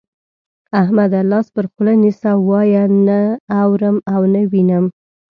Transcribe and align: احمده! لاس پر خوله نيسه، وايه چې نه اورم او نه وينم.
احمده! 0.81 1.19
لاس 1.31 1.47
پر 1.55 1.65
خوله 1.71 1.93
نيسه، 2.03 2.31
وايه 2.49 2.85
چې 2.91 2.95
نه 3.07 3.19
اورم 3.61 3.97
او 4.13 4.21
نه 4.33 4.41
وينم. 4.51 4.85